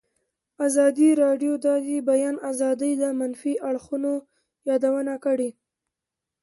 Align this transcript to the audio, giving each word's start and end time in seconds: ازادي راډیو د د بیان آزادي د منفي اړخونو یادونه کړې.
ازادي 0.67 1.09
راډیو 1.23 1.53
د 1.65 1.67
د 1.87 1.89
بیان 2.09 2.35
آزادي 2.51 2.91
د 3.01 3.03
منفي 3.19 3.53
اړخونو 3.69 4.13
یادونه 4.69 5.13
کړې. 5.25 5.49